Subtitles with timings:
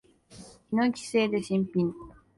[0.71, 1.93] ヒノキ製で新品。